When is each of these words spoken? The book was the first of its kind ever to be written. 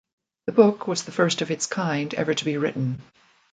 The 0.47 0.51
book 0.53 0.87
was 0.87 1.03
the 1.03 1.11
first 1.11 1.43
of 1.43 1.51
its 1.51 1.67
kind 1.67 2.11
ever 2.15 2.33
to 2.33 2.43
be 2.43 2.57
written. 2.57 3.03